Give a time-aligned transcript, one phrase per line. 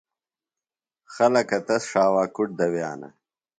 [1.13, 3.09] خلکہ تس ݜاوا کُڈ دوِیانہ۔